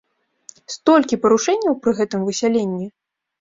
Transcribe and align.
Столькі 0.75 1.19
парушэнняў 1.25 1.77
пры 1.85 1.91
гэтым 2.01 2.25
высяленні! 2.31 2.91